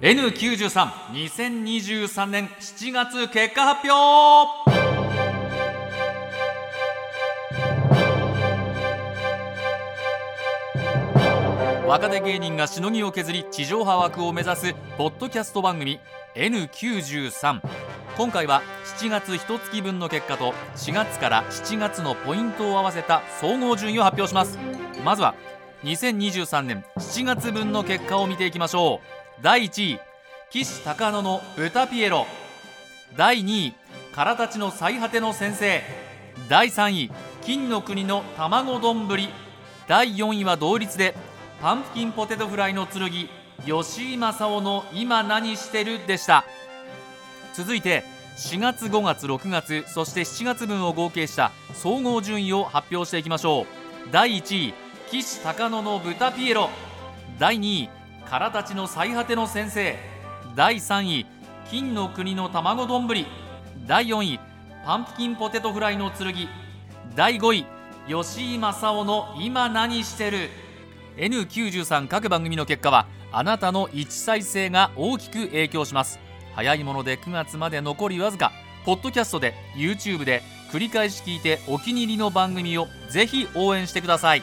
[0.00, 4.77] N932023 年7月結果発表。
[11.88, 15.98] 若手芸人がしのぎを削り地上波枠を目指すポッドキャスト番組
[16.34, 17.62] N93
[18.14, 18.60] 今回は
[18.98, 24.58] 7月1月分の結果と4月から7月のポイントを合わせた総合順位を発表します。
[25.02, 25.34] まずは
[25.84, 29.42] 2023年7月分の結果を見ていきましょう。
[29.42, 30.00] 第1位
[30.50, 32.26] 岸高野の豚ピエロ。
[33.16, 33.74] 第2位
[34.14, 35.82] からたちの最果ての先生。
[36.50, 37.10] 第3位
[37.40, 39.08] 金の国の卵丼。
[39.86, 41.14] 第4位は同率で
[41.60, 43.10] パンプキンポテトフライの剣
[43.66, 46.44] 吉井正夫の今何してるでした。
[47.52, 48.04] 続いて
[48.36, 53.66] 4月5月6月そして7月分を合計した総合順位を発表していきましょう。
[54.12, 54.74] 第1位
[55.10, 56.70] 岸高野の豚ピエロ。
[57.40, 57.90] 第2位
[58.30, 59.96] からたちの最果ての先生。
[60.54, 61.26] 第3位
[61.68, 63.08] 金の国の卵丼。
[63.84, 64.38] 第4位
[64.86, 66.32] パンプキンポテトフライの剣。
[67.16, 67.66] 第5位
[68.06, 70.50] 吉井正夫の今何してる。
[71.18, 76.18] N93 各番組の結果はあなたの1再生が大きく影響します。
[76.54, 78.52] 早いもので9月まで残りわずか
[78.84, 84.42] ポッドキャストで YouTube で繰り返し聞いてお気に入りの番組をぜひ応援してください。